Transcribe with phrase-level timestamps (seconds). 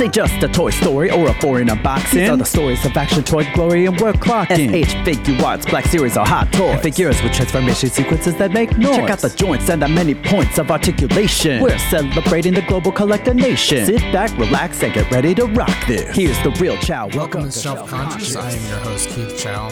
[0.00, 2.12] This ain't just a Toy Story or a foreign unboxing.
[2.12, 4.70] These are the stories of action, toy glory, and work clocking.
[4.82, 6.70] SH Figuarts, Black Series or hot toys.
[6.70, 8.96] And figures with transformation sequences that make noise.
[8.96, 11.62] Check out the joints and the many points of articulation.
[11.62, 13.84] We're celebrating the global collector nation.
[13.84, 16.16] Sit back, relax, and get ready to rock this.
[16.16, 17.08] Here's the real Chow.
[17.08, 18.36] Welcome to Shelf Conscious.
[18.36, 19.66] I am your host, Keith Chow.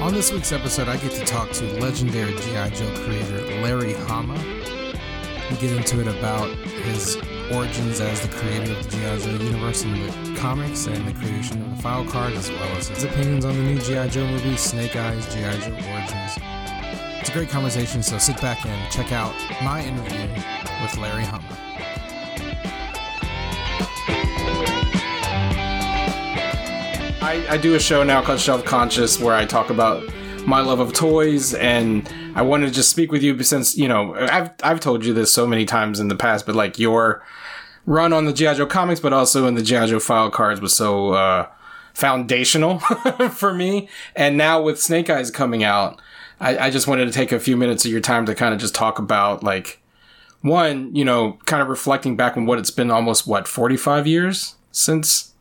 [0.00, 2.70] On this week's episode, I get to talk to legendary G.I.
[2.70, 4.34] Joe creator Larry Hama.
[5.48, 7.18] We get into it about his
[7.52, 9.18] origins as the creator of the G.I.
[9.18, 12.88] Joe universe in the comics and the creation of the file card, as well as
[12.88, 14.08] his opinions on the new G.I.
[14.08, 15.56] Joe movie, Snake Eyes G.I.
[15.58, 16.38] Joe Origins.
[17.20, 20.28] It's a great conversation, so sit back and check out my interview
[20.82, 21.44] with Larry Hama.
[27.22, 30.04] I, I do a show now called Shelf Conscious where I talk about
[30.46, 34.14] my love of toys and I wanted to just speak with you since you know
[34.14, 37.24] I've I've told you this so many times in the past, but like your
[37.86, 40.74] run on the GI Joe comics, but also in the GI Joe file cards was
[40.76, 41.48] so uh,
[41.92, 42.78] foundational
[43.30, 43.88] for me.
[44.14, 46.00] And now with Snake Eyes coming out,
[46.40, 48.60] I, I just wanted to take a few minutes of your time to kind of
[48.60, 49.80] just talk about like
[50.40, 54.06] one, you know, kind of reflecting back on what it's been almost what forty five
[54.06, 55.33] years since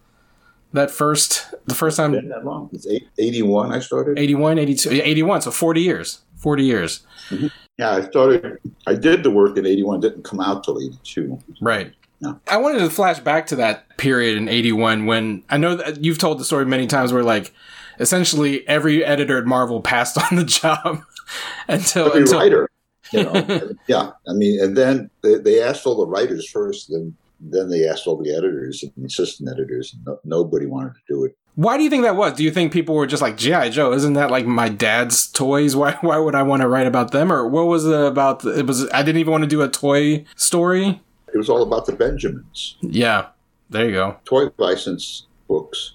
[0.73, 2.11] that first the first time.
[2.11, 2.69] That long.
[2.73, 4.19] It's 81 i started?
[4.19, 7.05] 81 82 81 so 40 years 40 years.
[7.29, 7.47] Mm-hmm.
[7.77, 11.93] yeah i started i did the work in 81 didn't come out till 82 right.
[12.21, 12.39] No.
[12.47, 16.19] I wanted to flash back to that period in 81 when I know that you've
[16.19, 17.53] told the story many times where like
[17.99, 21.03] essentially every editor at Marvel passed on the job
[21.67, 22.69] until every until, writer
[23.11, 27.13] you know yeah I mean and then they, they asked all the writers first then
[27.51, 31.25] then they asked all the editors and assistant editors, and no, nobody wanted to do
[31.25, 31.37] it.
[31.55, 32.33] Why do you think that was?
[32.33, 33.93] Do you think people were just like GI Joe?
[33.93, 35.75] Isn't that like my dad's toys?
[35.75, 37.31] Why why would I want to write about them?
[37.31, 38.39] Or what was it about?
[38.39, 41.01] The, it was I didn't even want to do a toy story.
[41.33, 42.77] It was all about the Benjamins.
[42.81, 43.27] Yeah,
[43.69, 44.17] there you go.
[44.25, 45.93] Toy license books.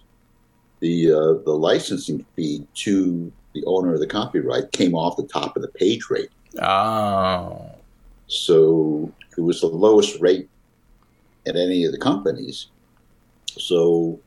[0.81, 5.57] The uh, the licensing fee to the owner of the copyright came off the top
[5.57, 6.31] of the page rate.
[6.63, 7.71] Oh.
[8.29, 10.49] So it was the lowest rate
[11.47, 12.69] at any of the companies.
[13.59, 14.21] So,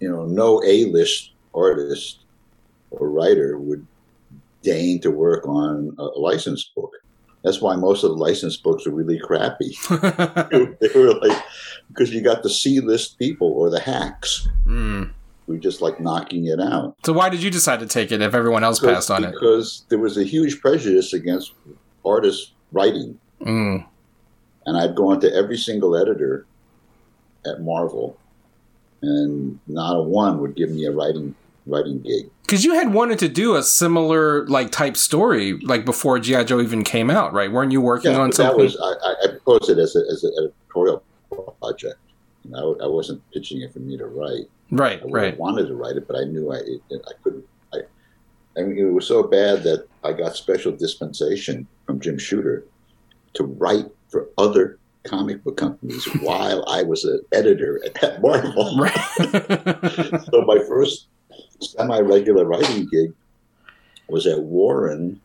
[0.00, 2.20] you know, no A list artist
[2.90, 3.86] or writer would
[4.62, 6.92] deign to work on a license book.
[7.42, 9.76] That's why most of the license books are really crappy.
[9.90, 11.42] they were like,
[11.88, 14.48] because you got the C list people or the hacks.
[14.64, 15.10] Mm.
[15.48, 16.96] We just like knocking it out.
[17.04, 19.32] So why did you decide to take it if everyone else because, passed on because
[19.32, 19.40] it?
[19.40, 21.52] Because there was a huge prejudice against
[22.04, 23.18] artists writing.
[23.40, 23.86] Mm
[24.66, 26.46] and I'd gone to every single editor
[27.46, 28.18] at Marvel,
[29.00, 31.34] and not a one would give me a writing
[31.66, 32.30] writing gig.
[32.42, 36.60] Because you had wanted to do a similar like type story like before GI Joe
[36.60, 37.50] even came out, right?
[37.50, 38.58] Weren't you working yeah, on something?
[38.58, 41.02] That was I, I proposed it as, a, as an editorial
[41.60, 41.96] project.
[42.54, 44.50] I, I wasn't pitching it for me to write.
[44.70, 45.38] Right, I right.
[45.38, 46.58] wanted to write it, but I knew I
[46.92, 47.44] I couldn't.
[47.72, 47.78] I,
[48.56, 52.64] I mean, it was so bad that I got special dispensation from Jim Shooter
[53.34, 58.78] to write for other comic book companies while I was an editor at Marvel.
[58.78, 58.94] Right.
[60.30, 61.08] so my first
[61.60, 63.12] semi-regular writing gig
[64.08, 65.20] was at Warren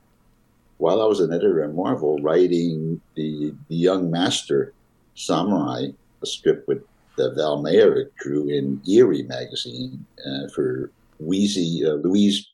[0.78, 4.74] while I was an editor at Marvel, writing the, the Young Master
[5.16, 5.88] Samurai,
[6.22, 6.84] a strip with
[7.18, 12.48] the Val Mayerik drew in Eerie magazine uh, for Weezie, uh, Louise,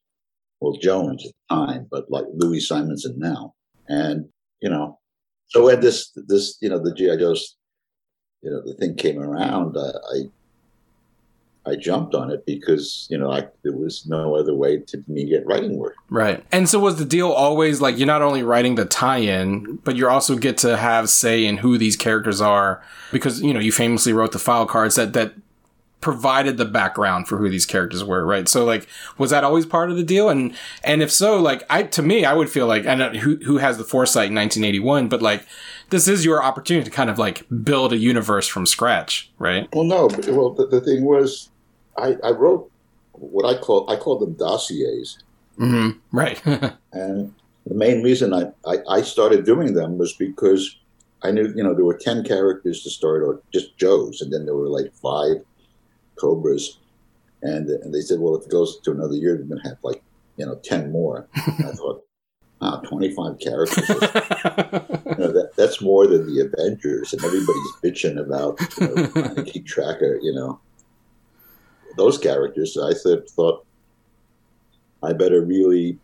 [0.61, 3.53] well, Jones at the time, but like Louise Simonson now.
[3.89, 4.29] And,
[4.61, 4.99] you know,
[5.53, 7.55] so when this this you know the GI Joe's
[8.41, 13.31] you know the thing came around, uh, I I jumped on it because you know
[13.31, 15.95] I, there was no other way to me get writing work.
[16.09, 16.43] Right.
[16.51, 20.09] And so was the deal always like you're not only writing the tie-in, but you
[20.09, 24.11] also get to have say in who these characters are because you know you famously
[24.11, 25.33] wrote the file cards that that
[26.03, 28.49] provided the background for who these characters were, right?
[28.49, 28.87] So like,
[29.17, 30.27] was that always part of the deal?
[30.27, 30.53] And
[30.83, 33.57] and if so, like, I to me, I would feel like, I know who who
[33.57, 35.47] has the foresight in 1981, but like,
[35.91, 39.69] this is your opportunity to kind of like build a universe from scratch, right?
[39.73, 41.49] Well, no, but, well, the, the thing was,
[41.97, 42.69] I, I wrote
[43.13, 45.19] what I call I call them dossiers.
[45.57, 45.99] Mm-hmm.
[46.11, 46.45] Right.
[46.91, 47.33] and
[47.65, 50.75] the main reason I, I, I started doing them was because
[51.21, 54.43] I knew, you know, there were 10 characters to start, or just Joes, and then
[54.43, 55.37] there were like five
[56.15, 56.79] cobras,
[57.41, 59.77] and and they said, well, if it goes to another year, we're going to have
[59.83, 60.01] like
[60.37, 61.27] you know ten more.
[61.35, 62.03] I thought,
[62.61, 63.87] ah, twenty five characters.
[63.89, 69.35] you know, that that's more than the Avengers, and everybody's bitching about you know, trying
[69.35, 70.59] to keep track of you know
[71.97, 72.73] those characters.
[72.73, 73.65] So I said, thought
[75.03, 75.99] I better really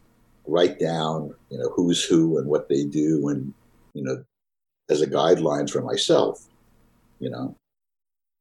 [0.47, 3.53] write down you know who's who and what they do, and
[3.93, 4.23] you know
[4.89, 6.47] as a guideline for myself,
[7.19, 7.55] you know.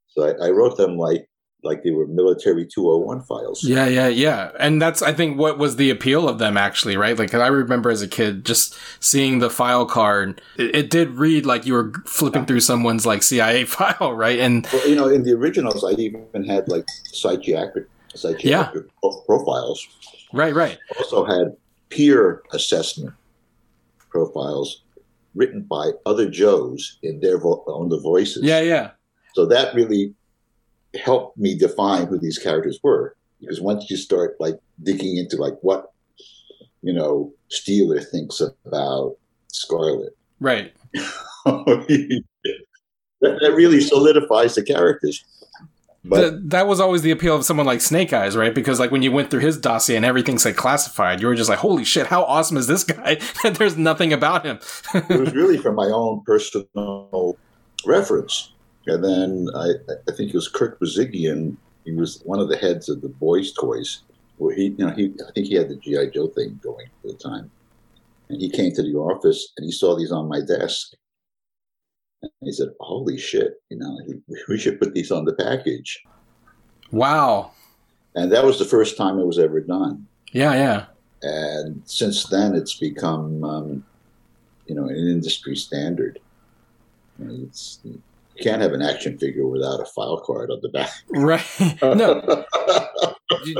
[0.09, 1.28] So I, I wrote them like
[1.63, 3.65] like they were military 201 files.
[3.65, 4.53] Yeah, yeah, yeah.
[4.59, 7.19] And that's I think what was the appeal of them actually, right?
[7.19, 10.41] Like I remember as a kid just seeing the file card.
[10.57, 14.39] It, it did read like you were flipping through someone's like CIA file, right?
[14.39, 19.11] And well, you know, in the originals, I even had like psychiatric psychiatric yeah.
[19.27, 19.87] profiles.
[20.33, 20.79] Right, right.
[20.99, 21.57] Also had
[21.89, 23.15] peer assessment
[24.11, 24.83] profiles
[25.35, 28.43] written by other Joes in their vo- own the voices.
[28.43, 28.91] Yeah, yeah.
[29.35, 30.15] So that really
[30.99, 35.55] helped me define who these characters were because once you start like digging into like
[35.63, 35.93] what
[36.83, 39.17] you know Steeler thinks about
[39.53, 40.73] Scarlett, right?
[41.45, 42.25] that,
[43.21, 45.25] that really solidifies the characters.
[46.05, 48.55] But the, that was always the appeal of someone like Snake Eyes, right?
[48.55, 51.51] Because like when you went through his dossier and everything's like classified, you were just
[51.51, 54.59] like, "Holy shit, how awesome is this guy?" There's nothing about him.
[54.95, 57.37] it was really from my own personal
[57.85, 58.53] reference,
[58.89, 59.73] and then I,
[60.09, 61.57] I think it was Kirk Bozigian.
[61.85, 64.03] He was one of the heads of the Boys Toys,
[64.39, 67.11] where he, you know, he I think he had the GI Joe thing going at
[67.11, 67.51] the time,
[68.29, 70.93] and he came to the office and he saw these on my desk,
[72.23, 73.61] and he said, "Holy shit!
[73.71, 73.99] You know,
[74.49, 76.03] we should put these on the package."
[76.91, 77.53] Wow!
[78.15, 80.07] And that was the first time it was ever done.
[80.33, 80.87] Yeah, yeah.
[81.23, 83.85] And since then, it's become, um,
[84.67, 86.19] you know, an industry standard.
[87.21, 88.01] It's you
[88.43, 90.91] can't have an action figure without a file card on the back.
[91.09, 91.45] Right?
[91.83, 92.45] No.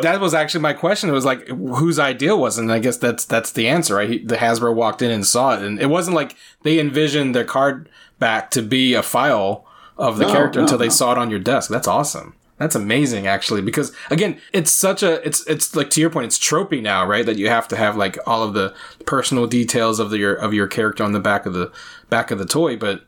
[0.03, 1.09] that was actually my question.
[1.09, 2.63] It was like, whose idea was it?
[2.63, 4.09] And I guess that's that's the answer, right?
[4.09, 7.45] He, the Hasbro walked in and saw it, and it wasn't like they envisioned their
[7.45, 7.89] card
[8.19, 9.67] back to be a file
[9.97, 10.93] of the no, character no, until they no.
[10.93, 11.71] saw it on your desk.
[11.71, 12.35] That's awesome.
[12.59, 16.39] That's amazing, actually, because again, it's such a it's it's like to your point, it's
[16.39, 17.25] tropey now, right?
[17.25, 18.75] That you have to have like all of the
[19.07, 21.71] personal details of the your of your character on the back of the
[22.11, 23.05] back of the toy, but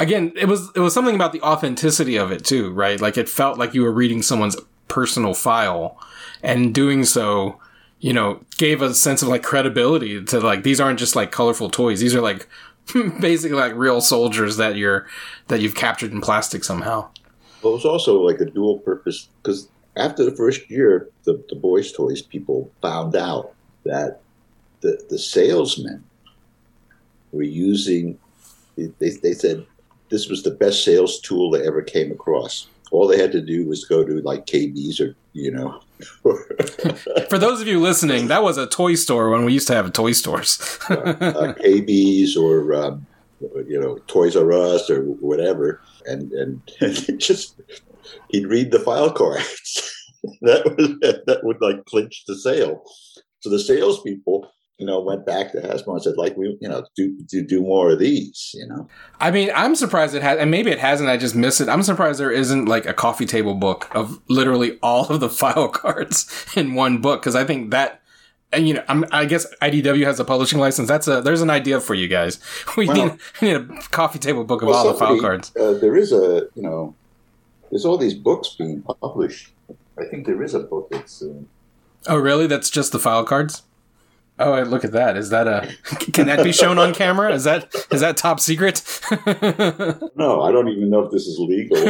[0.00, 3.00] again, it was it was something about the authenticity of it too, right?
[3.00, 4.56] Like it felt like you were reading someone's
[4.88, 5.98] personal file,
[6.42, 7.60] and doing so,
[8.00, 11.70] you know, gave a sense of like credibility to like these aren't just like colorful
[11.70, 12.48] toys; these are like
[13.20, 15.06] basically like real soldiers that you're
[15.48, 17.08] that you've captured in plastic somehow.
[17.62, 21.56] But it was also like a dual purpose because after the first year, the, the
[21.56, 23.54] boys' toys people found out
[23.84, 24.20] that
[24.80, 26.04] the the salesmen
[27.32, 28.18] were using.
[28.76, 29.66] They, they said
[30.10, 32.66] this was the best sales tool they ever came across.
[32.90, 35.80] All they had to do was go to like KB's or you know.
[37.28, 39.92] For those of you listening, that was a toy store when we used to have
[39.92, 40.78] toy stores.
[40.90, 43.06] uh, uh, KB's or um,
[43.66, 47.60] you know Toys R Us or whatever, and and, and just
[48.30, 49.94] he'd read the file cards.
[50.42, 50.88] that was
[51.26, 52.82] that would like clinch the sale.
[53.40, 56.86] So the salespeople you know, went back to Hasbro and said, like, we, you know,
[56.94, 58.88] do, do, do more of these, you know?
[59.18, 61.68] I mean, I'm surprised it has, and maybe it hasn't, I just missed it.
[61.68, 65.68] I'm surprised there isn't like a coffee table book of literally all of the file
[65.68, 67.20] cards in one book.
[67.22, 68.00] Cause I think that,
[68.52, 70.86] and you know, I'm, i guess IDW has a publishing license.
[70.86, 72.38] That's a, there's an idea for you guys.
[72.76, 75.28] We, well, need, we need, a coffee table book of well, all somebody, the file
[75.28, 75.56] cards.
[75.56, 76.94] Uh, there is a, you know,
[77.70, 79.52] there's all these books being published.
[79.98, 81.34] I think there is a book that's, uh,
[82.06, 82.46] Oh, really?
[82.46, 83.64] That's just the file cards?
[84.40, 85.16] Oh, look at that!
[85.16, 85.74] Is that a?
[86.12, 87.32] Can that be shown on camera?
[87.32, 88.82] Is that is that top secret?
[90.16, 91.76] no, I don't even know if this is legal.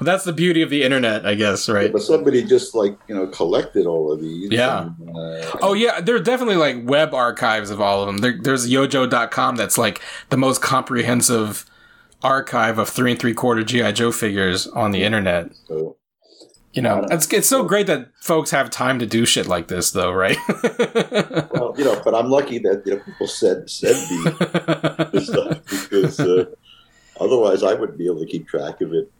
[0.00, 1.86] that's the beauty of the internet, I guess, right?
[1.86, 4.50] Yeah, but somebody just like you know collected all of these.
[4.50, 4.90] Yeah.
[4.98, 8.18] And, uh, oh yeah, there are definitely like web archives of all of them.
[8.18, 11.66] There, there's YoJoe.com that's like the most comprehensive
[12.22, 15.50] archive of three and three quarter GI Joe figures on the internet.
[15.66, 15.96] So
[16.72, 19.90] you know, it's it's so great that folks have time to do shit like this,
[19.90, 20.36] though, right?
[21.52, 26.20] well, you know, but I'm lucky that you know people said said me stuff because
[26.20, 26.44] uh,
[27.18, 29.10] otherwise I wouldn't be able to keep track of it.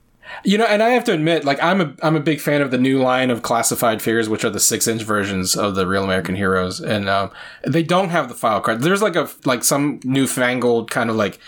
[0.45, 2.71] You know, and I have to admit, like I'm a I'm a big fan of
[2.71, 6.04] the new line of classified figures, which are the six inch versions of the Real
[6.04, 7.33] American Heroes, and um,
[7.66, 8.83] they don't have the file card.
[8.83, 11.40] There's like a like some newfangled kind of like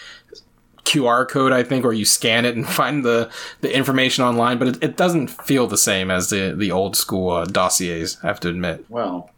[0.92, 3.30] QR code, I think, or you scan it and find the,
[3.60, 7.30] the information online, but it, it doesn't feel the same as the, the old school
[7.30, 8.84] uh, dossiers, I have to admit.
[8.92, 9.30] Well.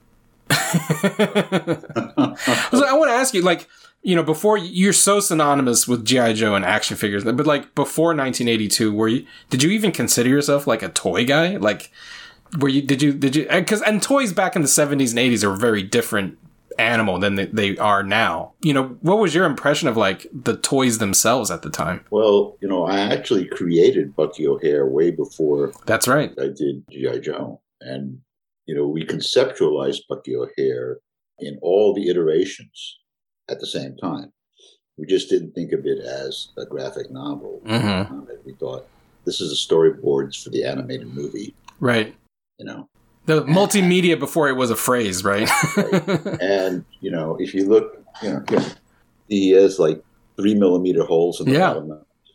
[0.51, 0.59] so
[2.85, 3.69] I want to ask you, like,
[4.03, 8.09] you know, before you're so synonymous with GI Joe and action figures, but like before
[8.09, 9.27] 1982, were you?
[9.49, 11.57] Did you even consider yourself like a toy guy?
[11.57, 11.91] Like,
[12.59, 12.83] were you?
[12.83, 13.13] Did you?
[13.15, 13.47] Did you?
[13.49, 16.39] Because and toys back in the 70s and 80s are very different
[16.79, 18.53] animal than they, are now.
[18.61, 22.05] You know, what was your impression of like the toys themselves at the time?
[22.11, 25.73] Well, you know, I actually created Bucky O'Hare way before.
[25.87, 26.33] That's right.
[26.39, 28.19] I did GI Joe, and
[28.67, 30.99] you know, we conceptualized Bucky O'Hare
[31.39, 32.99] in all the iterations
[33.49, 34.33] at the same time.
[34.97, 37.61] We just didn't think of it as a graphic novel.
[37.65, 38.11] Mhm.
[38.11, 38.87] Um, we thought
[39.25, 41.55] this is the storyboards for the animated movie.
[41.81, 42.15] Right.
[42.59, 42.89] You know,
[43.27, 45.49] The multimedia before it was a phrase, right?
[46.41, 48.45] and you know, if you look, you know,
[49.29, 50.03] he has like
[50.37, 51.75] three millimeter holes in the Yeah.
[51.75, 51.91] bottom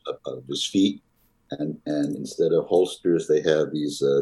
[0.07, 1.01] of, of his feet,
[1.51, 4.21] and and instead of holsters, they have these uh,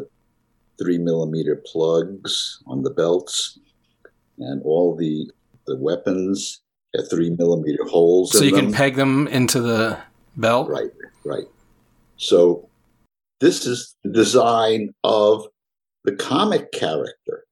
[0.78, 3.58] three millimeter plugs on the belts,
[4.38, 5.30] and all the
[5.66, 6.60] the weapons
[6.96, 8.32] have three millimeter holes.
[8.32, 9.98] so you can peg them into the
[10.36, 10.68] belt.
[10.68, 10.90] Right,
[11.24, 11.44] right.
[12.16, 12.68] So
[13.40, 15.46] this is the design of
[16.04, 17.44] the comic character.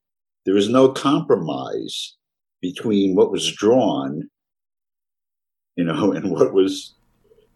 [0.45, 2.15] there was no compromise
[2.63, 4.29] between what was drawn,
[5.77, 6.95] you know, and what was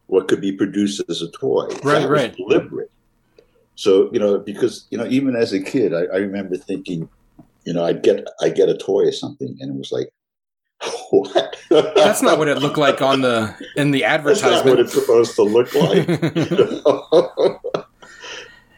[0.07, 1.67] what could be produced as a toy.
[1.85, 2.35] Right, That right.
[2.37, 2.91] Deliberate.
[3.77, 7.09] So you know, because you know, even as a kid, I, I remember thinking,
[7.65, 10.11] you know, I'd get I get a toy or something, and it was like,
[11.11, 11.57] what?
[11.71, 14.67] That's not what it looked like on the in the That's not advertisement.
[14.67, 16.07] what it's supposed to look like.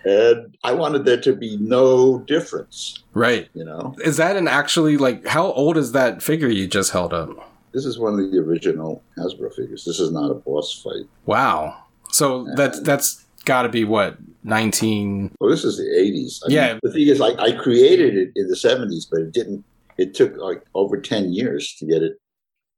[0.04, 3.48] and I wanted there to be no difference, right.
[3.54, 3.94] you know.
[4.04, 7.30] Is that an actually like how old is that figure you just held up?
[7.72, 9.84] This is one of the original Hasbro figures.
[9.84, 11.06] This is not a boss fight.
[11.26, 11.76] Wow.
[12.10, 16.42] So that's that's got to be what 19 Well, this is the 80s.
[16.44, 16.78] I mean, Yeah.
[16.82, 19.64] the thing is, like, I created it in the 70s, but it didn't,
[19.98, 22.20] it took like over 10 years to get it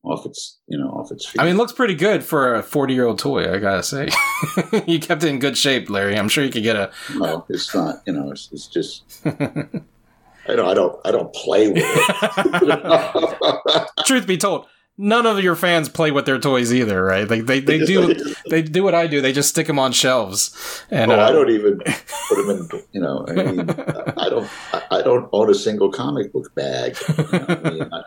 [0.05, 1.41] off its, you know, off its feet.
[1.41, 4.09] I mean, it looks pretty good for a 40 year old toy, I gotta say.
[4.87, 6.19] you kept it in good shape, Larry.
[6.19, 6.91] I'm sure you could get a.
[7.15, 11.69] no, it's not, you know, it's, it's just, I don't, I don't, I don't play
[11.69, 13.89] with it.
[14.07, 14.67] Truth be told,
[14.97, 17.29] none of your fans play with their toys either, right?
[17.29, 18.15] Like they, they do
[18.51, 19.21] they do what I do.
[19.21, 20.85] They just stick them on shelves.
[20.91, 21.79] And Oh, uh, I don't even
[22.29, 22.83] put them in.
[22.93, 23.61] You know, I mean,
[24.17, 24.49] I don't.
[24.91, 26.97] I- don't own a single comic book bag.
[27.09, 28.03] You know, I mean, I-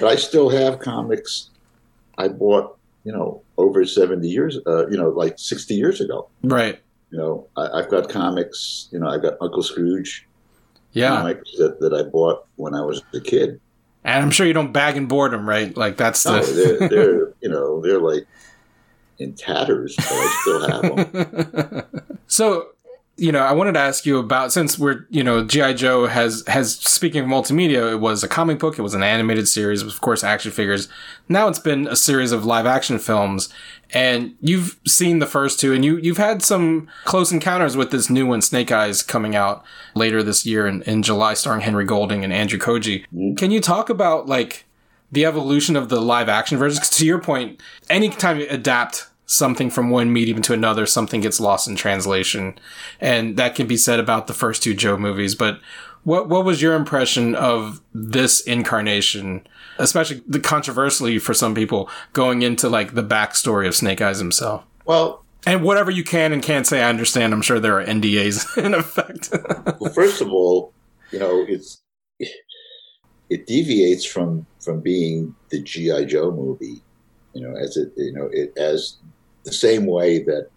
[0.00, 1.50] but I still have comics
[2.18, 2.76] I bought.
[3.04, 4.58] You know, over seventy years.
[4.66, 6.28] Uh, you know, like sixty years ago.
[6.42, 6.80] right.
[7.10, 8.88] You know, I, I've got comics.
[8.90, 10.26] You know, I got Uncle Scrooge
[10.92, 11.10] Yeah.
[11.16, 13.60] comics that, that I bought when I was a kid.
[14.04, 15.74] And I'm sure you don't bag and board them, right?
[15.76, 16.52] Like that's No, the.
[16.78, 18.26] they're, they're you know they're like
[19.18, 21.84] in tatters, but I still have them.
[22.26, 22.73] so
[23.16, 26.42] you know i wanted to ask you about since we're you know gi joe has
[26.48, 30.00] has speaking of multimedia it was a comic book it was an animated series of
[30.00, 30.88] course action figures.
[31.28, 33.48] Now it's been a series of live action films
[33.92, 38.10] and you've seen the first two and you you've had some close encounters with this
[38.10, 42.24] new one snake eyes coming out later this year in, in july starring henry golding
[42.24, 43.04] and andrew koji.
[43.14, 43.36] Mhm.
[43.38, 44.64] can you talk about like
[45.12, 46.88] the evolution of the live action versions?
[46.90, 51.66] To your point anytime you adapt something from one medium to another something gets lost
[51.66, 52.58] in translation.
[53.00, 55.60] And that can be said about the first two joe movies but
[56.04, 59.46] what what was your impression of this incarnation
[59.78, 64.64] especially the controversially for some people going into like the backstory of snake eyes himself?
[64.84, 67.32] Well, and whatever you can and can't say i understand.
[67.32, 69.30] I'm sure there are ndas in effect.
[69.80, 70.72] Well, first of all,
[71.10, 71.82] you know, it's
[73.30, 76.82] it deviates from from being the GI Joe movie,
[77.32, 78.98] you know, as it you know it as
[79.44, 80.48] the same way that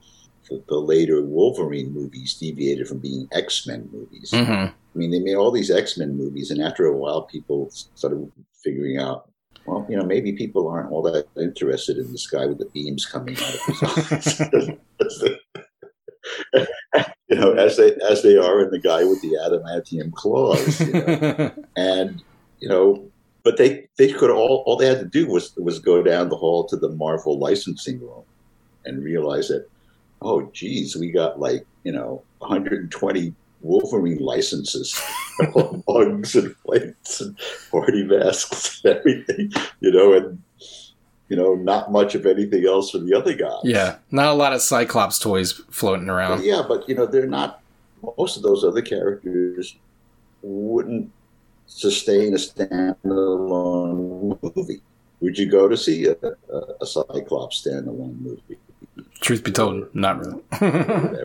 [0.50, 4.32] the, the later Wolverine movies deviated from being X Men movies.
[4.34, 7.70] hmm I mean, they made all these X Men movies, and after a while, people
[7.72, 8.32] started
[8.64, 9.30] figuring out.
[9.68, 13.06] Well, you know, maybe people aren't all that interested in this guy with the beams
[13.06, 14.40] coming out of his eyes.
[17.28, 20.80] you know, as they as they are in the guy with the adamantium claws.
[20.80, 21.52] You know?
[21.78, 22.24] and
[22.60, 23.12] you know,
[23.44, 26.38] but they they could all all they had to do was was go down the
[26.38, 28.24] hall to the Marvel licensing room
[28.88, 29.68] and realize that,
[30.22, 35.00] oh, geez, we got like you know 120 Wolverine licenses,
[35.88, 37.38] mugs and plates and
[37.72, 40.42] party masks and everything, you know, and
[41.30, 43.60] you know, not much of anything else for the other guys.
[43.64, 47.62] yeah not a lot of cyclops toys floating around Yeah, but you know, they're not.
[48.18, 49.76] Most of those other characters
[50.42, 51.12] wouldn't
[51.66, 54.82] sustain a standalone movie.
[55.20, 58.58] Would you go to see a, a, a Cyclops standalone movie?
[59.22, 60.42] Truth be told not really.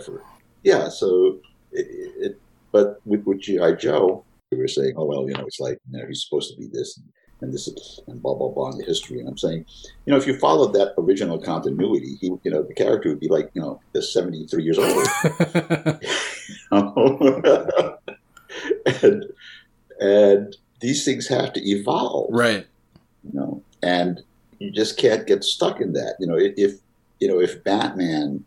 [0.64, 0.88] Yeah.
[0.88, 1.40] So,
[1.72, 1.86] it,
[2.18, 5.78] it, but with, with GI Joe, we were saying, "Oh well, you know, it's like
[5.90, 7.00] you know, he's supposed to be this."
[7.40, 9.66] And this is, and blah blah blah in the history, and I'm saying,
[10.06, 13.26] you know, if you followed that original continuity, he, you know, the character would be
[13.26, 15.08] like, you know, the 73 years old.
[19.02, 19.24] and
[19.98, 22.68] and these things have to evolve, right
[23.24, 24.22] you know, and
[24.58, 26.16] you just can't get stuck in that.
[26.20, 26.74] You know, if
[27.22, 28.44] you know if Batman,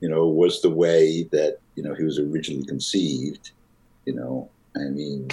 [0.00, 3.52] you know, was the way that you know he was originally conceived,
[4.04, 5.30] you know, I mean,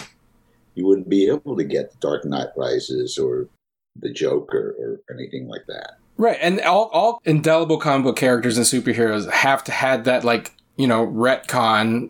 [0.74, 3.50] you wouldn't be able to get the Dark Knight Rises or
[3.98, 5.98] the Joker or anything like that.
[6.16, 10.54] Right, and all all indelible comic book characters and superheroes have to had that like
[10.78, 12.10] you know retcon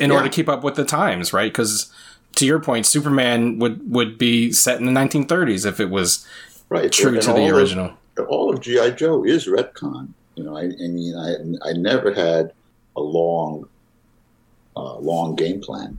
[0.00, 0.16] in yeah.
[0.16, 1.50] order to keep up with the times, right?
[1.50, 1.92] Because
[2.36, 6.24] to your point, Superman would would be set in the 1930s if it was
[6.68, 7.94] right true and to the original.
[8.24, 10.08] All of GI Joe is retcon.
[10.34, 12.52] You know, I, I mean, I I never had
[12.96, 13.68] a long,
[14.76, 15.98] uh, long game plan.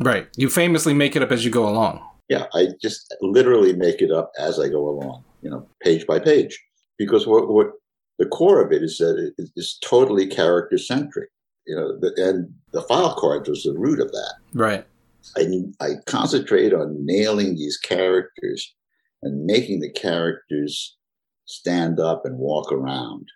[0.00, 0.28] Right.
[0.36, 2.04] You famously make it up as you go along.
[2.28, 5.24] Yeah, I just literally make it up as I go along.
[5.42, 6.58] You know, page by page
[6.98, 7.72] because what, what
[8.18, 11.30] the core of it is that it is totally character centric.
[11.66, 14.34] You know, the, and the file cards was the root of that.
[14.52, 14.86] Right.
[15.36, 15.46] I,
[15.80, 18.74] I concentrate on nailing these characters
[19.22, 20.96] and making the characters
[21.46, 23.28] stand up and walk around.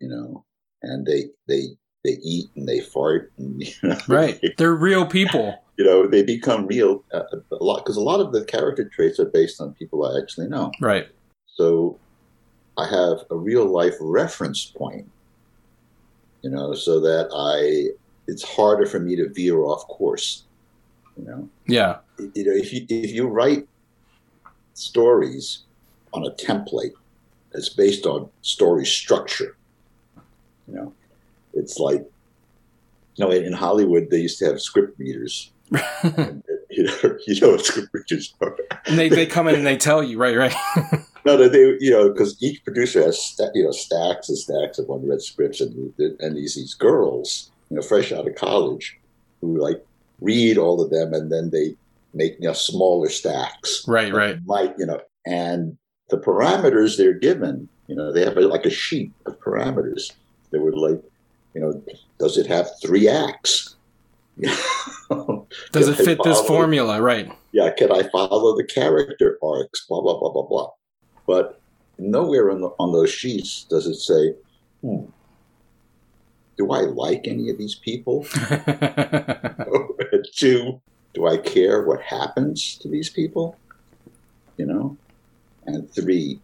[0.00, 0.44] You know,
[0.82, 4.40] and they they they eat and they fart and you know, right.
[4.56, 5.62] They're real people.
[5.78, 7.22] You know, they become real uh,
[7.52, 10.48] a lot because a lot of the character traits are based on people I actually
[10.48, 10.72] know.
[10.80, 11.06] Right.
[11.46, 12.00] So
[12.76, 15.08] I have a real life reference point,
[16.42, 17.96] you know, so that I
[18.26, 20.46] it's harder for me to veer off course,
[21.16, 21.48] you know.
[21.68, 21.98] Yeah.
[22.18, 23.68] You know, if you if you write
[24.74, 25.60] stories
[26.12, 26.94] on a template
[27.58, 29.56] that's based on story structure,
[30.68, 30.92] you know,
[31.54, 32.08] it's like
[33.16, 35.50] you know, in Hollywood they used to have script readers.
[36.02, 38.56] and, you know, you know what script readers are.
[38.86, 40.54] and they, they come in and they tell you, right, right.
[41.24, 44.88] no, no, they, you know, because each producer has, you know, stacks and stacks of
[44.88, 48.96] unread scripts, and and these these girls, you know, fresh out of college,
[49.40, 49.84] who like
[50.20, 51.74] read all of them, and then they
[52.14, 55.76] make you know smaller stacks, right, right, like you know, and
[56.10, 60.12] the parameters they're given, you know, they have a, like a sheet of parameters.
[60.50, 61.02] They would like,
[61.54, 61.82] you know,
[62.18, 63.76] does it have three acts?
[65.72, 67.02] does it fit this formula?
[67.02, 67.30] Right.
[67.52, 67.70] Yeah.
[67.76, 69.86] Can I follow the character arcs?
[69.86, 70.70] Blah blah blah blah blah.
[71.26, 71.60] But
[71.98, 74.34] nowhere on, the, on those sheets does it say,
[74.80, 75.06] hmm,
[76.56, 78.26] do I like any of these people?
[80.34, 80.80] Two,
[81.14, 83.56] do I care what happens to these people?
[84.56, 84.96] You know?
[85.68, 86.40] And three,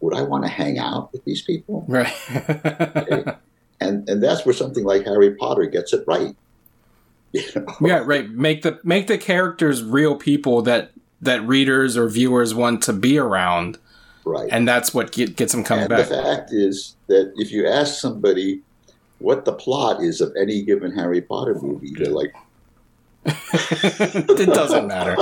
[0.00, 1.84] would I want to hang out with these people?
[1.88, 2.12] Right.
[2.30, 3.24] okay.
[3.80, 6.36] And and that's where something like Harry Potter gets it right.
[7.32, 7.66] You know?
[7.80, 8.30] Yeah, right.
[8.30, 13.18] Make the make the characters real people that that readers or viewers want to be
[13.18, 13.78] around.
[14.24, 14.48] Right.
[14.52, 16.08] And that's what get, gets them coming and back.
[16.08, 18.60] The fact is that if you ask somebody
[19.18, 22.34] what the plot is of any given Harry Potter movie, they're like,
[23.24, 25.14] it doesn't matter.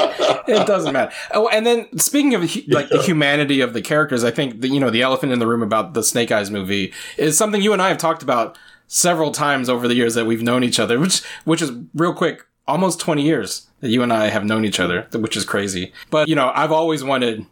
[0.49, 1.13] It doesn't matter.
[1.33, 4.81] Oh, and then speaking of like the humanity of the characters, I think the, you
[4.81, 7.83] know the elephant in the room about the Snake Eyes movie is something you and
[7.83, 10.99] I have talked about several times over the years that we've known each other.
[10.99, 14.81] Which which is real quick almost 20 years that you and I have known each
[14.81, 15.93] other, which is crazy.
[16.09, 17.45] But, you know, I've always wanted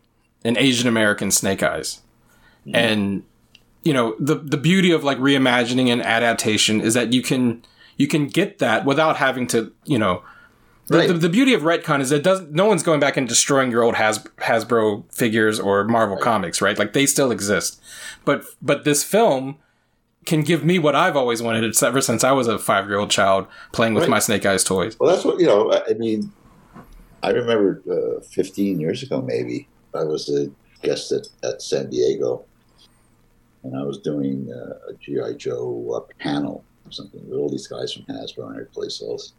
[0.45, 2.01] an Asian American Snake Eyes.
[2.61, 2.77] Mm-hmm.
[2.77, 3.23] And,
[3.83, 7.65] you know, the, the beauty of like reimagining and adaptation is that you can,
[7.97, 10.23] you can get that without having to, you know,
[10.97, 11.09] right.
[11.09, 13.83] the, the, beauty of retcon is that doesn't no one's going back and destroying your
[13.83, 16.25] old Has, Hasbro figures or Marvel right.
[16.25, 16.79] comics, right?
[16.79, 17.81] Like they still exist.
[18.25, 19.59] But but this film
[20.25, 21.65] can give me what I've always wanted.
[21.65, 24.11] It's ever since I was a five year old child playing with right.
[24.11, 24.97] my Snake Eyes toys.
[24.99, 25.73] Well, that's what you know.
[25.73, 26.33] I mean,
[27.23, 30.51] I remember uh, 15 years ago, maybe I was a
[30.83, 32.45] guest at, at San Diego,
[33.63, 37.67] and I was doing uh, a GI Joe uh, panel or something with all these
[37.67, 39.33] guys from Hasbro and every place else,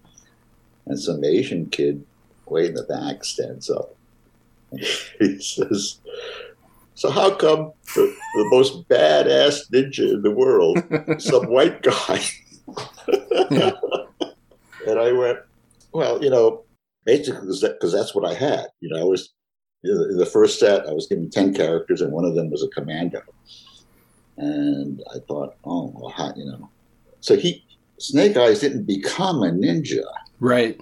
[0.89, 2.03] and some Asian kid
[2.47, 3.95] way in the back stands up.
[4.71, 5.99] he says,
[6.95, 10.77] so how come the, the most badass ninja in the world,
[11.21, 12.19] some white guy?
[14.85, 15.39] and I went,
[15.93, 16.63] well, you know,
[17.05, 18.67] basically because that, that's what I had.
[18.81, 19.29] You know, I was
[19.83, 22.67] in the first set, I was given ten characters, and one of them was a
[22.67, 23.21] commando.
[24.37, 26.69] And I thought, oh, well, how, you know,
[27.21, 27.65] so he
[27.99, 30.03] Snake Eyes didn't become a ninja,
[30.39, 30.79] right,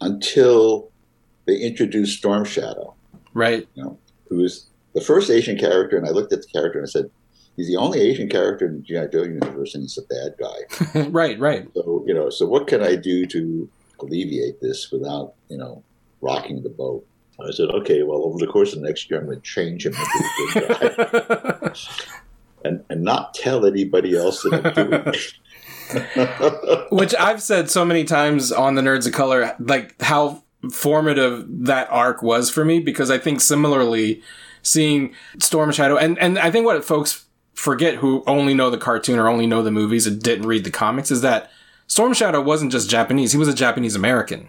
[0.00, 0.90] until
[1.46, 2.94] they introduced Storm Shadow,
[3.34, 6.78] right, you know, who was the first Asian character, and I looked at the character
[6.78, 7.10] and I said,
[7.56, 11.08] he's the only Asian character in the GI Joe universe, and he's a bad guy.
[11.10, 11.68] right, right.
[11.74, 13.68] So you know, so what can I do to
[14.00, 15.82] alleviate this without you know
[16.20, 17.06] rocking the boat?
[17.40, 19.86] I said, okay, well, over the course of the next year, I'm going to change
[19.86, 21.74] him into a good guy,
[22.64, 25.16] and and not tell anybody else that I'm doing it.
[26.90, 31.88] Which I've said so many times on the Nerds of Color, like how formative that
[31.90, 34.22] arc was for me, because I think similarly
[34.62, 39.18] seeing Storm Shadow, and and I think what folks forget who only know the cartoon
[39.18, 41.50] or only know the movies and didn't read the comics is that
[41.86, 44.48] Storm Shadow wasn't just Japanese; he was a Japanese American.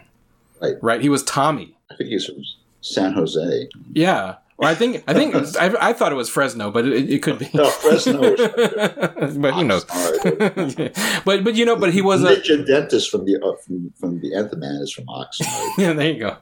[0.62, 0.75] Right.
[0.82, 1.01] Right.
[1.01, 1.75] He was Tommy.
[1.89, 2.43] I think he's from
[2.82, 3.69] San Jose.
[3.93, 4.36] Yeah.
[4.62, 7.39] Or I think I think I, I thought it was Fresno, but it, it could
[7.39, 7.50] be.
[7.54, 8.21] No, Fresno.
[8.38, 9.84] but who knows?
[11.26, 14.19] but but you know, but he was Mitch a dentist from the uh, from, from
[14.21, 15.69] the Nth Man is from Oxnard.
[15.78, 16.38] yeah, there you go.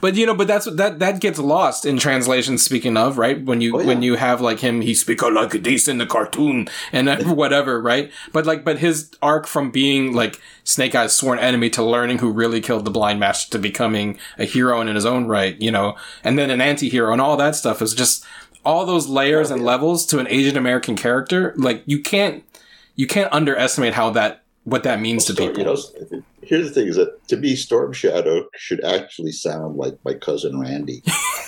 [0.00, 2.56] But you know, but that's that that gets lost in translation.
[2.56, 3.86] Speaking of right, when you Oh, yeah.
[3.86, 7.80] when you have like him, he speak like this in the cartoon and uh, whatever,
[7.82, 8.12] right?
[8.32, 12.30] But like, but his arc from being like Snake Eyes' sworn enemy to learning who
[12.30, 15.96] really killed the Blind Master to becoming a hero in his own right, you know,
[16.22, 18.24] and then an anti-hero and all that stuff is just
[18.64, 21.54] all those layers and levels to an Asian American character.
[21.56, 22.44] Like you can't
[22.94, 25.58] you can't underestimate how that what that means to So, people.
[25.58, 29.98] you know, here's the thing: is that to me, Storm Shadow should actually sound like
[30.04, 31.02] my cousin Randy,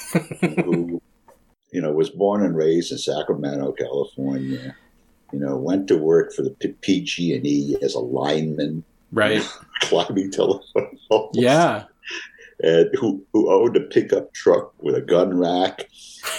[0.40, 1.00] who,
[1.72, 4.74] you know, was born and raised in Sacramento, California.
[5.32, 6.50] You know, went to work for the
[6.80, 9.42] PG and E as a lineman, right?
[9.80, 11.34] climbing telephone poles.
[11.34, 11.84] Yeah.
[12.62, 15.88] And who who owned a pickup truck with a gun rack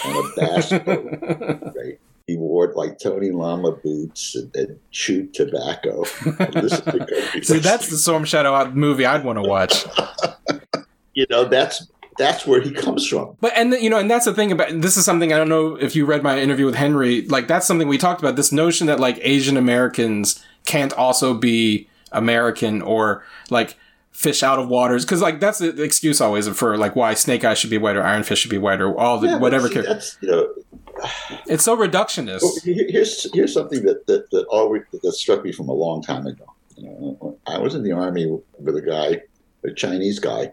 [0.05, 1.73] and a bass boat.
[1.75, 1.99] Right?
[2.25, 6.03] He wore like Tony Lama boots and, and chewed tobacco.
[6.25, 6.71] and
[7.45, 9.85] See, that's the Storm Shadow movie I'd want to watch.
[11.13, 13.37] you know that's that's where he comes from.
[13.39, 15.75] But and you know, and that's the thing about this is something I don't know
[15.75, 17.21] if you read my interview with Henry.
[17.27, 18.35] Like that's something we talked about.
[18.35, 23.77] This notion that like Asian Americans can't also be American or like
[24.17, 27.59] fish out of waters because like that's the excuse always for like why Snake Eyes
[27.59, 29.67] should be white or Iron Fist should be white or all the Yeah, whatever.
[29.67, 30.53] see, that's you know.
[31.45, 32.39] it's so reductionist.
[32.41, 36.01] Oh, well, here's here's something that that that always that struck me from a long
[36.01, 36.45] time ago.
[36.75, 38.25] You know, I was in the army
[38.57, 39.21] with a guy,
[39.63, 40.51] a Chinese guy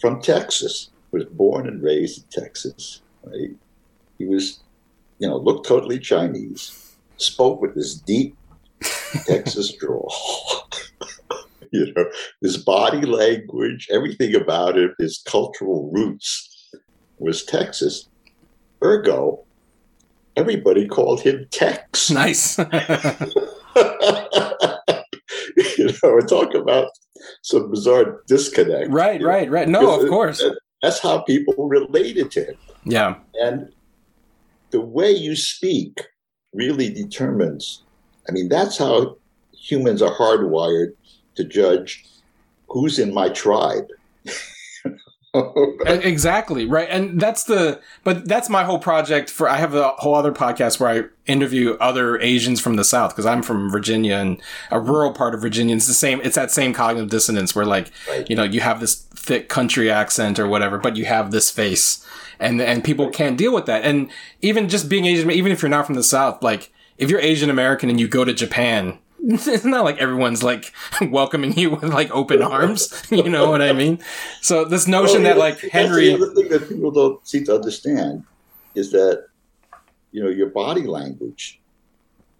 [0.00, 3.00] from Texas, was born and raised in Texas.
[3.22, 3.50] Right?
[4.18, 4.58] He was,
[5.20, 8.36] you know, looked totally Chinese, spoke with this deep
[9.26, 10.12] Texas drawl.
[11.72, 12.04] you know,
[12.40, 16.70] his body language, everything about him, his cultural roots
[17.18, 18.08] was Texas.
[18.82, 19.44] Ergo,
[20.36, 22.10] everybody called him Tex.
[22.18, 22.58] Nice.
[25.78, 26.88] you know, talk about
[27.42, 28.90] some bizarre disconnect.
[28.90, 29.26] right, know.
[29.26, 29.68] right, right.
[29.68, 30.42] No, of course.
[30.82, 32.54] That's how people related to him.
[32.84, 33.16] Yeah.
[33.34, 33.72] And
[34.70, 36.00] the way you speak
[36.52, 37.82] really determines,
[38.28, 39.16] I mean, that's how
[39.52, 40.92] humans are hardwired
[41.38, 42.04] to judge
[42.68, 43.88] who's in my tribe.
[45.86, 47.80] Exactly right, and that's the.
[48.02, 49.30] But that's my whole project.
[49.30, 53.10] For I have a whole other podcast where I interview other Asians from the South
[53.12, 55.76] because I'm from Virginia and a rural part of Virginia.
[55.76, 56.20] It's the same.
[56.24, 58.28] It's that same cognitive dissonance where like Right.
[58.28, 62.04] you know you have this thick country accent or whatever, but you have this face,
[62.40, 63.84] and and people can't deal with that.
[63.84, 67.20] And even just being Asian, even if you're not from the South, like if you're
[67.20, 68.98] Asian American and you go to Japan.
[69.28, 73.02] It's not like everyone's like welcoming you with like open arms.
[73.10, 73.98] You know what I mean?
[74.42, 77.54] So this notion Well, that like Henry, The other thing that people don't seem to
[77.54, 78.24] understand
[78.74, 79.26] is that
[80.12, 81.60] you know your body language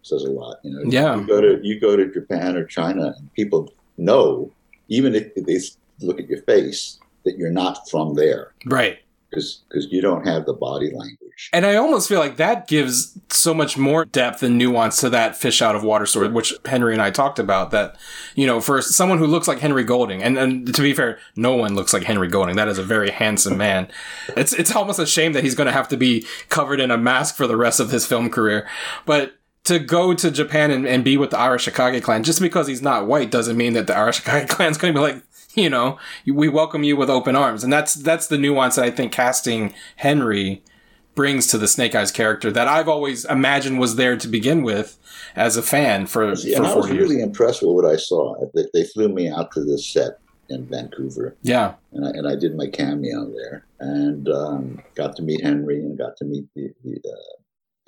[0.03, 0.59] says a lot.
[0.63, 1.17] You know, Yeah.
[1.17, 4.51] You go to you go to Japan or China, and people know
[4.89, 5.59] even if they
[6.01, 8.99] look at your face that you're not from there right?
[9.31, 11.51] Because you don't have the body language.
[11.53, 15.37] And I almost feel like that gives so much more depth and nuance to that
[15.37, 17.71] fish out of water story, which Henry and I talked about.
[17.71, 17.97] That
[18.35, 21.55] you know, for someone who looks like Henry Golding, and, and to be fair, no
[21.55, 22.57] one looks like Henry Golding.
[22.57, 23.89] That is a very handsome man.
[24.37, 26.99] It's it's almost a shame that he's going to have to be covered in a
[26.99, 28.69] mask for the rest of his film career.
[29.05, 29.35] But
[29.69, 32.81] to go to Japan and, and be with the Irish Arashikage clan, just because he's
[32.81, 35.23] not white, doesn't mean that the Irish Arashikage clan's going to be like,
[35.55, 37.65] you know, we welcome you with open arms.
[37.65, 40.63] And that's that's the nuance that I think casting Henry
[41.15, 44.97] brings to the Snake Eyes character that I've always imagined was there to begin with
[45.35, 47.09] as a fan for, See, for and I was years.
[47.09, 48.37] really impressed with what I saw.
[48.55, 51.75] They, they flew me out to this set in Vancouver, Yeah.
[51.93, 55.99] and I, and I did my cameo there, and um, got to meet Henry and
[55.99, 57.41] got to meet the, the, uh,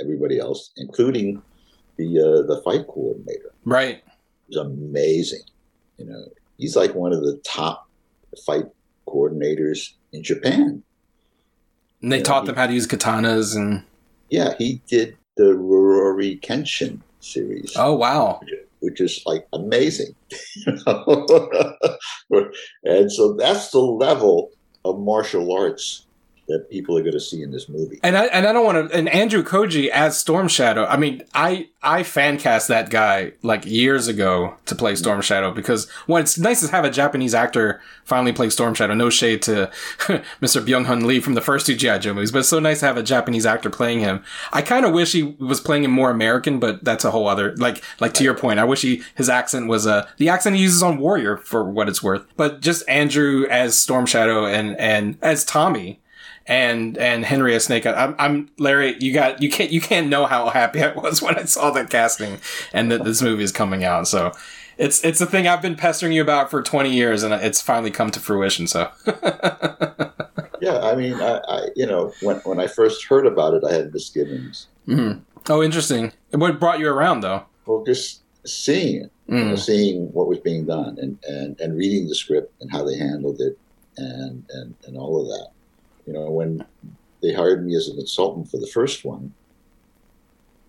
[0.03, 1.41] everybody else, including
[1.99, 3.55] the uh, the fight coordinator.
[3.65, 3.99] Right.
[3.99, 4.03] It
[4.49, 5.43] was amazing.
[5.99, 6.25] You know,
[6.61, 7.87] he's like one of the top
[8.47, 8.65] fight
[9.09, 10.83] coordinators in Japan.
[12.03, 13.83] And they Yeah, taught he- them how to use katanas and
[14.29, 17.73] Yeah, he did the Rurouni Kenshin series.
[17.77, 18.41] oh wow.
[18.81, 20.15] which is like amazing.
[22.85, 24.51] and so that's the level
[24.85, 26.07] of martial arts
[26.51, 28.01] that people are going to see in this movie.
[28.03, 28.97] And I and I don't want to.
[28.97, 30.85] And Andrew Koji as Storm Shadow.
[30.85, 35.53] I mean, I I fan cast that guy like years ago to play Storm Shadow
[35.53, 38.95] because one, it's nice to have a Japanese actor finally play Storm Shadow.
[38.95, 39.71] No shade to
[40.43, 40.65] Mr.
[40.65, 42.87] Byung Hun Lee from the first two GI Joe movies, but it's so nice to
[42.87, 44.23] have a Japanese actor playing him.
[44.53, 47.57] I kind of wish he was playing him more American, but that's a whole other
[47.57, 48.59] like like to your point.
[48.59, 51.89] I wish he his accent was uh, the accent he uses on Warrior for what
[51.89, 52.27] it's worth.
[52.37, 56.01] But just Andrew as Storm Shadow and and as Tommy
[56.51, 58.97] and and Henry as Snake I'm, I'm Larry.
[58.99, 61.91] You got you can't you can't know how happy I was when I saw that
[61.91, 62.39] casting
[62.73, 64.09] and that this movie is coming out.
[64.09, 64.33] So
[64.77, 67.93] it's it's a thing I've been pestering you about for 20 years, and it's finally
[67.93, 68.67] come to fruition.
[68.67, 68.91] So.
[70.61, 73.73] yeah, I mean, I, I, you know when when I first heard about it, I
[73.73, 74.67] had misgivings.
[74.89, 75.21] Mm-hmm.
[75.49, 76.13] Oh, interesting.
[76.33, 77.45] What brought you around though?
[77.65, 79.39] Well, just seeing it, mm.
[79.39, 79.59] you know, mm.
[79.59, 83.41] seeing what was being done, and, and and reading the script and how they handled
[83.41, 83.57] it,
[83.97, 85.51] and and and all of that.
[86.11, 86.67] You know, when
[87.23, 89.33] they hired me as a consultant for the first one,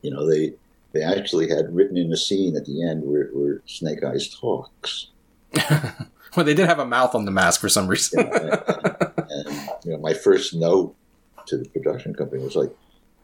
[0.03, 0.53] you know, they
[0.91, 5.07] they actually had written in a scene at the end where, where Snake Eyes talks.
[6.35, 8.19] well, they did have a mouth on the mask for some reason.
[8.19, 10.95] yeah, and, and, you know, my first note
[11.47, 12.69] to the production company was like,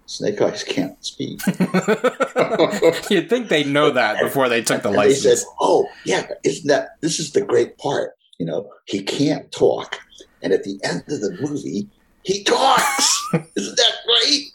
[0.07, 1.39] Snake Eyes can't speak.
[3.11, 5.23] You'd think they know that before they took the and license.
[5.23, 8.15] They said, "Oh, yeah, isn't that this is the great part?
[8.39, 9.99] You know, he can't talk,
[10.41, 11.89] and at the end of the movie,
[12.27, 13.29] he talks.
[13.55, 14.51] isn't that great?"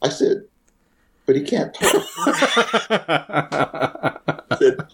[0.00, 0.44] I said,
[1.26, 2.02] "But he can't talk."
[4.58, 4.86] said,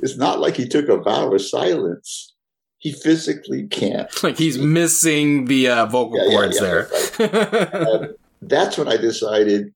[0.00, 2.34] it's not like he took a vow of silence.
[2.78, 4.10] He physically can't.
[4.22, 8.00] Like he's missing the uh, vocal yeah, cords yeah, yeah, there.
[8.00, 8.10] Right
[8.42, 9.72] that's when I decided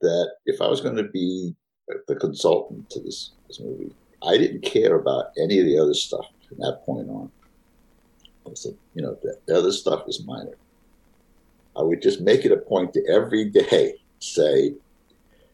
[0.00, 1.54] that if I was going to be
[2.08, 3.94] the consultant to this, this movie,
[4.26, 7.30] I didn't care about any of the other stuff from that point on.
[8.46, 10.56] I said, you know, the, the other stuff is minor.
[11.78, 14.74] I would just make it a point to every day say,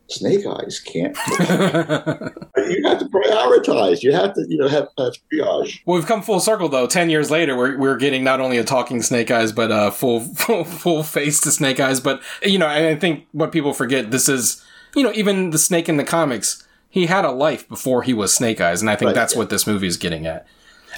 [0.08, 1.16] Snake Eyes can't.
[1.38, 4.02] you have to prioritize.
[4.02, 5.80] You have to, you know, have, have triage.
[5.86, 6.86] Well, we've come full circle though.
[6.86, 10.20] Ten years later, we're we're getting not only a talking Snake Eyes, but a full
[10.34, 12.00] full full face to Snake Eyes.
[12.00, 14.62] But you know, I think what people forget this is,
[14.94, 18.34] you know, even the Snake in the comics, he had a life before he was
[18.34, 19.38] Snake Eyes, and I think right, that's yeah.
[19.38, 20.46] what this movie is getting at.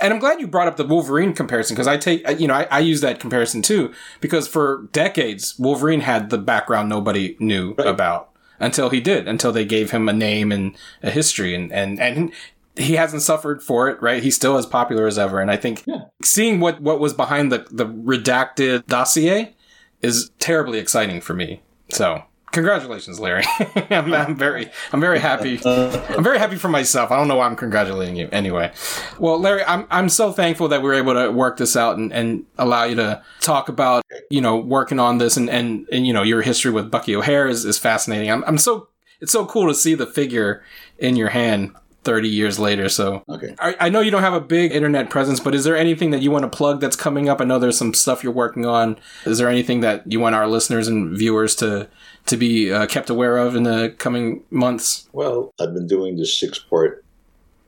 [0.01, 2.67] And I'm glad you brought up the Wolverine comparison because I take, you know, I,
[2.71, 7.87] I, use that comparison too because for decades Wolverine had the background nobody knew right.
[7.87, 12.01] about until he did, until they gave him a name and a history and, and,
[12.01, 12.33] and
[12.77, 14.23] he hasn't suffered for it, right?
[14.23, 15.41] He's still as popular as ever.
[15.41, 16.05] And I think yeah.
[16.23, 19.55] seeing what, what was behind the, the redacted dossier
[20.03, 21.63] is terribly exciting for me.
[21.89, 22.23] So
[22.57, 23.45] congratulations, Larry.
[23.91, 25.61] I'm, I'm, very, I'm very happy.
[25.67, 27.11] I'm very happy for myself.
[27.11, 28.31] I don't know why I'm congratulating you.
[28.33, 28.73] Anyway,
[29.19, 32.11] well, Larry, I'm, I'm so thankful that we were able to work this out and,
[32.15, 36.15] and allow you to talk about, you know, working on this and, and, and you
[36.15, 38.31] know, your history with Bucky O'Hare is, is fascinating.
[38.31, 38.89] I'm, I'm so,
[39.21, 40.65] it's so cool to see the figure
[40.99, 42.89] in your hand 30 years later.
[42.89, 43.55] So okay.
[43.59, 46.23] I, I, know you don't have a big internet presence, but is there anything that
[46.23, 47.41] you want to plug that's coming up?
[47.41, 48.97] I know there's some stuff you're working on.
[49.25, 51.89] Is there anything that you want our listeners and viewers to
[52.27, 55.09] to be uh, kept aware of in the coming months?
[55.13, 57.05] Well, I've been doing this six part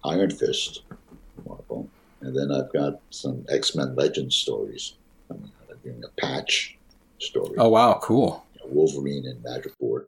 [0.05, 0.83] Iron Fist
[1.47, 1.89] Marvel,
[2.21, 4.95] and then I've got some X Men Legends stories.
[5.31, 5.51] I'm
[5.83, 6.77] doing a patch
[7.19, 7.57] story.
[7.59, 8.47] Oh wow, cool!
[8.65, 10.07] Wolverine and Madripoor.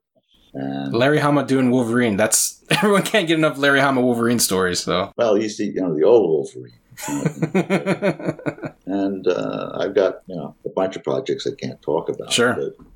[0.52, 2.16] And Larry Hama doing Wolverine.
[2.16, 5.12] That's everyone can't get enough Larry Hama Wolverine stories, though.
[5.16, 6.74] Well, you see, you know, the old Wolverine.
[8.86, 12.32] and uh, I've got you know a bunch of projects I can't talk about.
[12.32, 12.54] Sure.
[12.54, 12.86] But,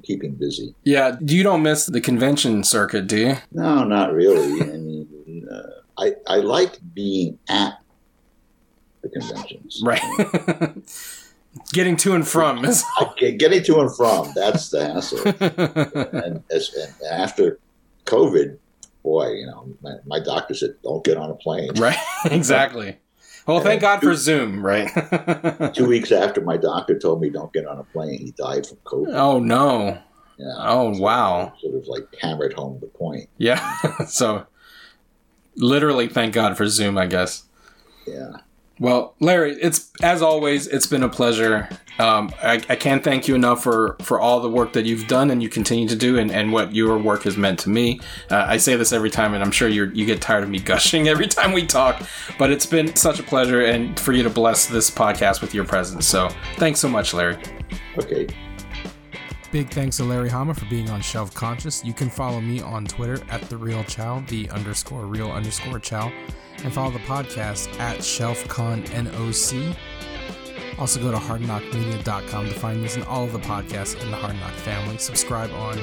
[0.00, 0.74] you know, I'm, I'm, keeping busy.
[0.84, 3.36] Yeah, you don't miss the convention circuit, do you?
[3.52, 4.60] No, not really.
[4.62, 5.62] I mean, uh,
[5.98, 7.80] I I like being at
[9.02, 9.80] the conventions.
[9.82, 10.00] Right.
[11.72, 12.84] getting to and from is
[13.18, 14.32] getting to and from.
[14.34, 15.20] That's the hassle.
[16.24, 17.58] and, as, and after
[18.06, 18.58] COVID,
[19.02, 21.98] boy, you know, my, my doctor said, "Don't get on a plane." Right.
[22.26, 22.98] exactly.
[23.50, 24.88] Well, thank God for Zoom, right?
[25.74, 28.76] two weeks after my doctor told me don't get on a plane, he died from
[28.84, 29.12] COVID.
[29.12, 29.98] Oh no!
[30.38, 30.54] Yeah.
[30.58, 31.52] Oh so wow!
[31.60, 33.28] Sort of like hammered home the point.
[33.38, 33.76] Yeah.
[34.06, 34.46] so,
[35.56, 37.44] literally, thank God for Zoom, I guess.
[38.06, 38.36] Yeah.
[38.80, 41.68] Well, Larry, it's as always, it's been a pleasure.
[41.98, 45.30] Um, I, I, can't thank you enough for, for all the work that you've done
[45.30, 48.00] and you continue to do, and, and what your work has meant to me.
[48.30, 50.58] Uh, I say this every time, and I'm sure you you get tired of me
[50.72, 52.02] gushing every time we talk,
[52.38, 55.66] but it's been such a pleasure, and for you to bless this podcast with your
[55.66, 56.06] presence.
[56.06, 57.36] So, thanks so much, Larry.
[57.98, 58.28] Okay.
[59.52, 61.84] Big thanks to Larry Hama for being on Shelf Conscious.
[61.84, 66.10] You can follow me on Twitter at the real Chow, the underscore real underscore Chow
[66.64, 69.76] and follow the podcast at ShelfConNOC.
[70.78, 74.36] Also go to hardknockmedia.com to find this and all of the podcasts in the Hard
[74.36, 74.96] Knock family.
[74.98, 75.76] Subscribe on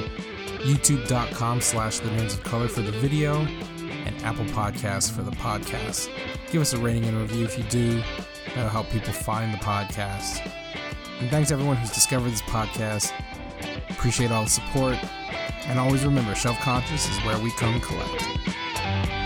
[0.58, 3.46] youtube.com slash the nerds of color for the video
[4.06, 6.10] and Apple Podcasts for the podcast.
[6.50, 8.02] Give us a rating and review if you do.
[8.54, 10.50] That'll help people find the podcast.
[11.20, 13.12] And thanks everyone who's discovered this podcast.
[13.90, 14.96] Appreciate all the support.
[15.66, 19.17] And always remember, Shelf Conscious is where we come collect.